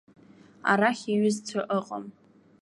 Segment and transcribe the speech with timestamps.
[0.71, 2.05] Арахь иҩызцәа ыҟам.